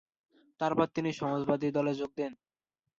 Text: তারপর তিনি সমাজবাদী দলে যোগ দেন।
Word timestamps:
তারপর 0.61 0.87
তিনি 0.95 1.09
সমাজবাদী 1.19 1.67
দলে 1.77 1.93
যোগ 1.99 2.11
দেন। 2.17 2.31